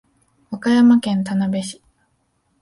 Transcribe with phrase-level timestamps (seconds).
[0.49, 1.79] 和歌山県田辺市